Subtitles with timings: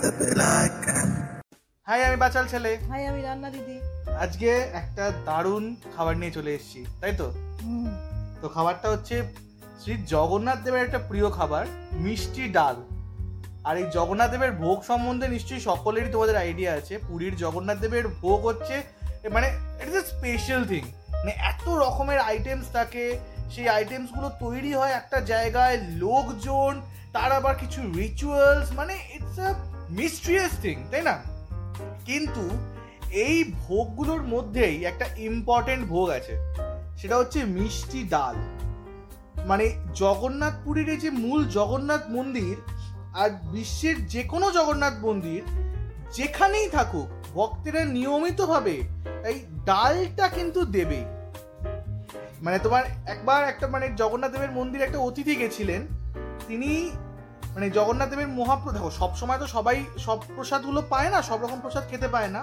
[0.00, 1.08] The bell icon.
[1.86, 3.76] High আমি বাচাল ছেলে। High আমি রান্না দিদি।
[4.24, 4.50] আজকে
[4.82, 5.64] একটা দারুণ
[5.96, 7.26] খাবার নিয়ে চলে এসেছি তাই তো?
[8.40, 9.16] তো খাবারটা হচ্ছে
[9.80, 12.76] শ্রী জগন্নাথ দেবের একটা প্রিয় খাবার মিষ্টি ডাল।
[13.64, 18.46] আর এই জগন্নাথ দেবের ভোগ সম্বন্ধে নিশ্চয়ই সকলেরই তোমাদের আইডিয়া আছে। পুরীর জগন্নাথ দেবের ভোগ
[18.46, 18.82] হচ্ছে
[19.24, 19.48] এ মানে
[19.80, 23.04] ইট ইস এ স্পেশাল থিং মানে এত রকমের আইটেমস থাকে
[23.50, 26.80] সেই আইটেমসগুলো তৈরি হয় একটা জায়গায়, লোকজন,
[27.12, 29.54] তার আবার কিছু রিচুয়ালস মানে ইটস আ
[29.90, 31.22] মিস্ট্রিয়াস থিং তাই না?
[32.04, 32.50] কিন্তু
[33.10, 36.38] এই ভোগগুলোর মধ্যেই একটা ইম্পর্টেন্ট ভোগ আছে,
[36.96, 38.34] সেটা হচ্ছে মিষ্টি ডাল।
[39.46, 42.56] মানে জগন্নাথ পুরীর যে মূল জগন্নাথ মন্দির
[43.14, 45.42] আর বিশ্বের যে কোনো জগন্নাথ মন্দির,
[46.12, 48.80] যেখানেই থাকুক, ভক্তেরা নিয়মিতভাবে
[49.24, 51.04] এই ডালটা কিন্তু দেবেই
[52.46, 55.80] মানে তোমার একবার একটা মানে জগন্নাথ দেবের মন্দিরে একটা অতিথি গেছিলেন,
[56.48, 56.70] তিনি
[57.54, 61.84] মানে জগন্নাথ দেবের মহাপ্র দেখো সবসময় তো সবাই সব প্রসাদগুলো পায় না, সব রকম প্রসাদ
[61.90, 62.42] খেতে পায় না।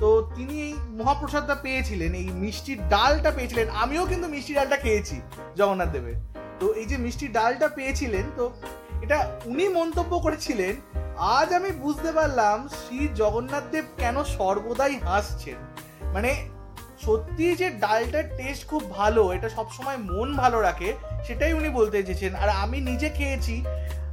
[0.00, 5.16] তো তিনি এই মহাপ্রসাদটা পেয়েছিলেন, এই মিষ্টির ডালটা পেয়েছিলেন। আমিও কিন্তু মিষ্টি ডালটা খেয়েছি
[5.58, 6.16] জগন্নাথ দেবের।
[6.60, 8.44] তো এই যে মিষ্টি ডালটা পেয়েছিলেন, তো
[9.04, 9.18] এটা
[9.52, 10.74] উনি মন্তব্য করেছিলেন,
[11.36, 15.58] আজ আমি বুঝতে পারলাম শ্রী জগন্নাথ দেব কেন সর্বদাই হাসছেন।
[16.14, 16.30] মানে
[17.02, 20.92] সত্যি যে ডালটার টেস্ট খুব ভালো, এটা সবসময় মন ভালো রাখে,
[21.26, 23.64] সেটাই উনি বলতে চেয়েছেন। আর আমি নিজে খেয়েছি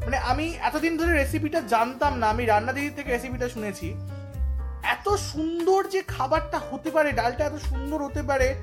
[0.06, 3.96] মানে আমি এতদিন ধরে রেসিপিটা জানতাম না, আমি রান্না দিদির থেকে রেসিপিটা শুনেছি।
[4.84, 8.56] এত সুন্দর যে খাবারটা হতে পারে, ডালটা এত সুন্দর হতে পারে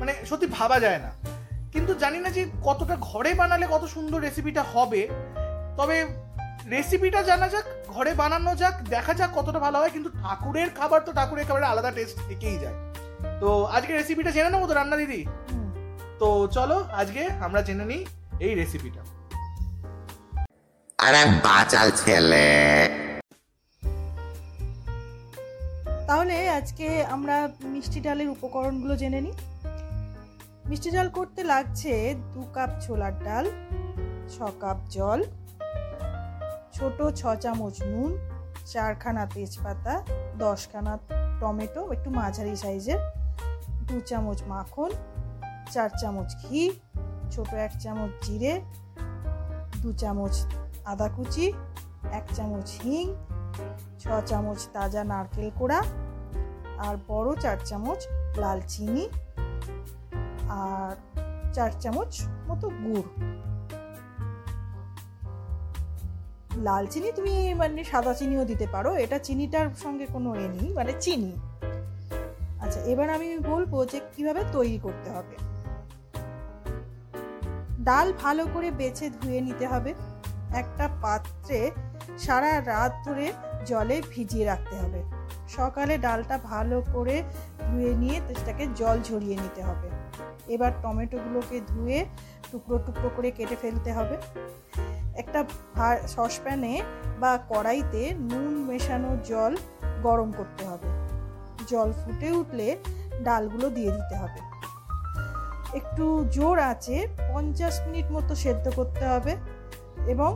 [0.00, 1.10] মানে সত্যি ভাবা যায় না।
[1.72, 5.08] কিন্তু জানি না যে কতটা ঘরে বানালে কত সুন্দর রেসিপিটা হবে,
[5.76, 6.06] তবে
[6.70, 11.12] রেসিপিটা জানা যাক, ঘরে বানানো যাক, দেখা যাক কতটা ভালো হয়, কিন্তু ঠাকুরের খাবার তো
[11.12, 12.91] ঠাকুরের খাবারের আলাদা টেস্ট থেকেই যায়।
[13.40, 15.20] তো আজকে রেসিপিটা জেনে নেব তো রান্না দিদি?
[16.20, 18.02] তো চলো আজকে আমরা জেনে নিই
[18.40, 19.02] এই রেসিপিটা
[20.98, 22.46] আরে বাচাল ছেলে।
[26.08, 27.36] তাহলে আজকে আমরা
[27.72, 29.36] মিষ্টি ডালের উপকরণগুলো জেনে নিই।
[30.68, 31.92] মিষ্টি ডাল করতে লাগছে
[32.34, 33.44] দু কাপ ছোলার ডাল
[34.32, 35.20] ছ কাপ জল
[36.76, 38.10] ছোট ছ চামচ নুন
[38.72, 39.94] চারখানা তেজপাতা
[40.38, 40.94] দশখানা
[41.42, 43.00] টমেটো, একটু মাঝারি সাইজের।
[43.88, 44.90] দু চামচ মাখন,
[45.74, 46.62] চার চামচ ঘি,
[47.32, 48.54] ছোট এক চামচ জিরে,
[49.82, 50.34] দু চামচ
[50.90, 51.46] আদা কুচি,
[52.18, 53.06] এক চামচ হিং,
[54.02, 55.80] ছ চামচ তাজা নারকেল কোড়া
[56.86, 58.00] আর বড় চার চামচ
[58.42, 59.04] লাল চিনি
[60.62, 60.94] আর
[61.54, 62.12] চার চামচ
[62.48, 63.08] মতো গুড়।
[66.56, 70.92] লাল চিনি তুমি মানে সাদা চিনিও দিতে পারো। এটা চিনিটার সঙ্গে কোনো এ নেই মানে
[71.00, 71.32] চিনি।
[72.60, 75.36] আচ্ছা এবার আমি বলব যে কীভাবে তৈরি করতে হবে।
[77.80, 79.94] ডাল ভালো করে বেছে ধুয়ে নিতে হবে।
[80.54, 81.70] একটা পাত্রে
[82.18, 83.32] সারা রাত ধরে
[83.66, 85.02] জলে ভিজিয়ে রাখতে হবে।
[85.48, 87.22] সকালে ডালটা ভালো করে
[87.70, 89.88] ধুয়ে নিয়ে সেটাকে জল ঝরিয়ে নিতে হবে।
[90.48, 92.04] এবার টমেটোগুলোকে ধুয়ে
[92.52, 94.16] টুকরো টুকরো করে কেটে ফেলতে হবে।
[95.20, 95.40] একটা
[96.14, 96.72] সসপ্যানে
[97.22, 99.52] বা কড়াইতে নুন মেশানো জল
[100.06, 100.88] গরম করতে হবে।
[101.70, 102.68] জল ফুটে উঠলে
[103.26, 104.40] ডালগুলো দিয়ে দিতে হবে।
[105.78, 106.04] একটু
[106.36, 106.96] জোর আছে,
[107.32, 109.32] পঞ্চাশ মিনিট মতো সেদ্ধ করতে হবে
[110.12, 110.30] এবং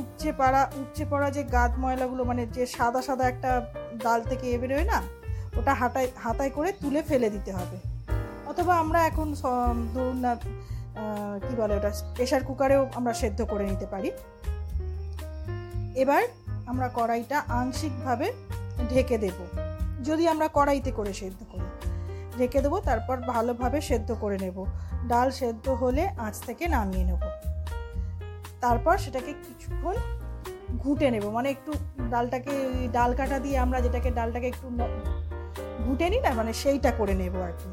[0.00, 3.50] উপচে পাড়া, উপচে পড়া যে গাদ ময়লাগুলো মানে যে সাদা সাদা একটা
[4.04, 4.98] ডাল থেকে এ বেরোয় না,
[5.58, 7.76] ওটা হাতায় হাতায় করে তুলে ফেলে দিতে হবে।
[8.52, 9.28] অথবা আমরা এখন
[9.94, 10.32] ধরুন না
[11.44, 14.10] কি বলে ওটা প্রেশার কুকারেও আমরা সেদ্ধ করে নিতে পারি।
[16.02, 16.22] এবার
[16.70, 18.26] আমরা কড়াইটা আংশিকভাবে
[18.90, 19.38] ঢেকে দেব।
[20.08, 21.66] যদি আমরা কড়াইতে করে সেদ্ধ করি,
[22.38, 24.56] ঢেকে দেবো, তারপর ভালোভাবে সেদ্ধ করে নেব।
[25.08, 27.22] ডাল সেদ্ধ হলে আঁচ থেকে নামিয়ে নেব।
[28.64, 29.96] তারপর সেটাকে কিছুক্ষণ
[30.82, 31.72] ঘুটে নেব। মানে একটু
[32.12, 32.54] ডালটাকে,
[32.96, 34.66] ডাল কাটা দিয়ে আমরা যেটাকে, ডালটাকে একটু
[35.84, 37.70] ঘুটে নিই না মানে সেইটা করে নেব আর কি।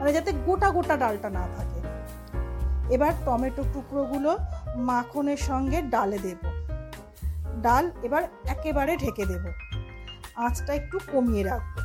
[0.00, 1.80] মানে যাতে গোটা গোটা ডালটা না থাকে।
[2.94, 4.38] এবার টমেটো টুকরোগুলো
[4.76, 6.38] মাখনের সঙ্গে ডালে দেব।
[7.62, 9.44] ডাল এবার একেবারে ঢেকে দেব।
[10.36, 11.80] আঁচটা একটু কমিয়ে রাখব।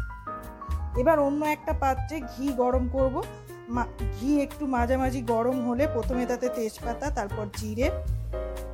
[0.98, 3.24] এবার অন্য একটা পাত্রে ঘি গরম করব।
[4.20, 7.92] ঘি একটু মাঝামাঝি গরম হলে প্রথমে তাতে তেজপাতা, তারপর জিরে,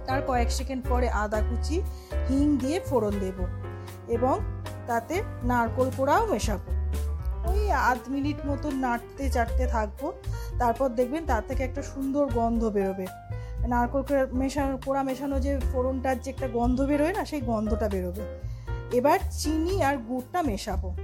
[0.07, 1.81] তার কয়েক সেকেন্ড পরে আদা কুচি,
[2.29, 3.45] হিং দিয়ে ফোড়ন দেব
[4.07, 4.39] এবং
[4.87, 6.80] তাতে নারকোল কোড়াও মেশাবো।
[7.45, 10.11] ওই আধ মিনিট মতো নাড়তে চাটতে থাকব।
[10.59, 13.07] তারপর দেখবেন তার থেকে একটা সুন্দর গন্ধ বেরোবে।
[13.67, 14.03] নারকোল
[14.33, 18.39] মেশানো পোড়া মেশানো যে ফোড়নটার যে একটা গন্ধ বেরোয় না, সেই গন্ধটা বেরোবে।
[18.93, 20.95] এবার চিনি আর গুড়টা মেশাবো।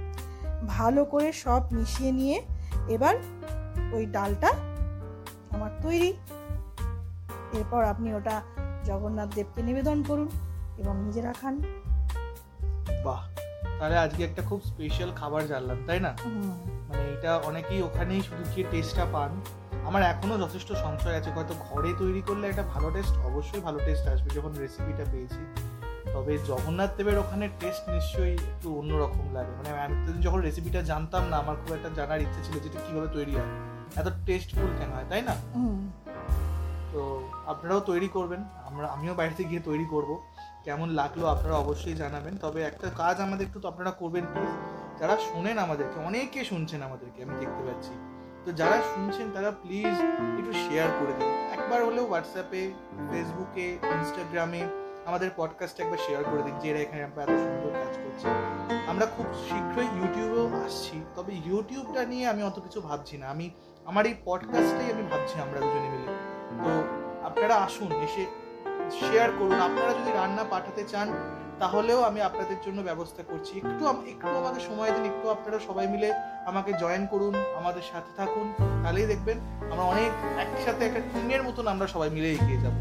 [0.68, 2.42] ভালো করে সব মিশিয়ে নিয়ে
[2.88, 3.14] এবার
[3.92, 4.48] ওই ডালটা
[5.50, 6.12] আমার তৈরি।
[7.52, 8.42] এরপর আপনি ওটা
[8.84, 10.28] জগন্নাথ দেবকে নিবেদন করুন
[10.78, 11.62] এবং নিজেরা খান
[13.04, 13.37] বাহ!
[13.78, 16.16] তাহলে আজকে একটা খুব স্পেশাল খাবার জানলাম তাই না?
[16.88, 19.30] মানে এটা অনেকেই ওখানেই শুধু গিয়ে টেস্টটা পান।
[19.86, 24.08] আমার এখনও যথেষ্ট সংশয় আছে হয়তো ঘরে তৈরি করলে একটা ভালো টেস্ট অবশ্যই ভালো টেস্ট
[24.08, 25.42] আসবে যখন রেসিপিটা পেয়েছি।
[26.12, 31.36] তবে জগন্নাথ দেবের ওখানে টেস্ট নিশ্চয়ই একটু অন্যরকম লাগে। মানে আমি যখন রেসিপিটা জানতাম না
[31.36, 33.50] আমার খুব একটা জানার ইচ্ছে ছিল যেটা কীভাবে তৈরি হয়।
[33.96, 35.34] এত টেস্টফুল কেন হয় তাই না?
[36.92, 40.10] তো আপনারাও তৈরি করবেন আমরা আমিও বাড়িতে গিয়ে তৈরি করব।
[40.68, 44.48] কেমন লাগল আপনারা অবশ্যই জানাবেন। তবে একটা কাজ আমাদের একটু তো আপনারা করবেন প্লিজ
[45.00, 47.90] যারা শোনেন আমাদেরকে, অনেকে শুনছেন আমাদেরকে, আমি দেখতে পাচ্ছি।
[48.44, 49.94] তো যারা শুনছেন, তারা প্লিজ
[50.38, 52.70] একটু শেয়ার করে দিন। একবার হলেও হোয়াটসঅ্যাপে
[53.10, 54.62] ফেসবুকে ইনস্টাগ্রামে
[55.06, 58.26] আমাদের পডকাস্টে একবার শেয়ার করে দিন যে এরা এখানে আমরা এত সুন্দর কাজ করছি।
[58.86, 63.50] আমরা খুব শীঘ্রই ইউটিউবেও আসছি। তবে ইউটিউবটা নিয়ে আমি অত কিছু ভাবছি না। আমি,
[63.84, 66.12] আমার এই পডকাস্টটাই আমি ভাবছি আমরা দুজনে মিলে।
[66.64, 66.70] তো
[67.26, 68.47] আপনারা আসুন, এসে
[68.96, 71.08] শেয়ার করুন। আপনারা যদি রান্না পাঠাতে চান,
[71.62, 76.08] তাহলেও আমি আপনাদের জন্য ব্যবস্থা করছি। একটু একটু আমাকে সময় দিন, একটু আপনারা সবাই মিলে
[76.50, 78.46] আমাকে জয়েন করুন, আমাদের সাথে থাকুন।
[78.82, 79.38] তাহলেই দেখবেন
[79.72, 80.12] আমরা অনেক
[80.44, 82.74] একসাথে একটা টিমের মতন আমরা সবাই মিলে এগিয়ে যাব।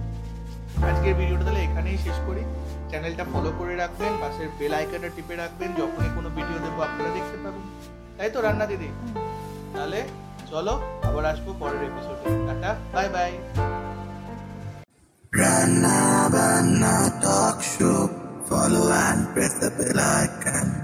[0.90, 2.44] আজকের ভিডিওটা তাহলে এখানেই শেষ করি।
[2.90, 7.38] চ্যানেলটা ফলো করে রাখবেন, পাশের বেল আইকনটা টিপে রাখবেন, যখনই কোনো ভিডিও দেবো আপনারা দেখতে
[7.44, 7.64] পাবেন।
[8.18, 8.90] তাই তো, রান্না দিদি?
[9.74, 10.00] তাহলে
[10.52, 10.74] চলো,
[11.08, 13.32] আবার আসব পরের এপিসোডে tata bye bye
[15.34, 18.08] Rana Bana Talk Show.
[18.48, 20.77] Follow and press the bell icon.